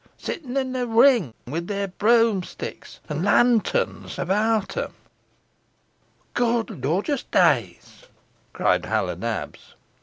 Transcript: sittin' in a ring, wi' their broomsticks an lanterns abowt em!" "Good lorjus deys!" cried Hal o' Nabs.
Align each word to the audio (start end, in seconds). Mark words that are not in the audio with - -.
sittin' 0.17 0.57
in 0.57 0.75
a 0.75 0.87
ring, 0.87 1.31
wi' 1.45 1.59
their 1.59 1.87
broomsticks 1.87 2.99
an 3.07 3.21
lanterns 3.21 4.17
abowt 4.17 4.75
em!" 4.75 4.95
"Good 6.33 6.83
lorjus 6.83 7.23
deys!" 7.29 8.07
cried 8.51 8.85
Hal 8.85 9.11
o' 9.11 9.15
Nabs. 9.15 9.75